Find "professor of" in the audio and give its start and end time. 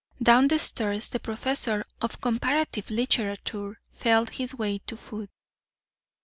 1.19-2.19